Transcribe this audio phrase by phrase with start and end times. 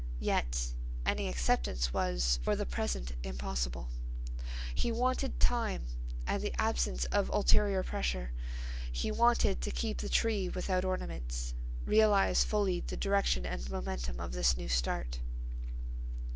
[0.19, 0.73] Yet
[1.05, 3.89] any acceptance was, for the present, impossible.
[4.73, 5.85] He wanted time
[6.25, 8.31] and the absence of ulterior pressure.
[8.91, 11.53] He wanted to keep the tree without ornaments,
[11.85, 15.19] realize fully the direction and momentum of this new start.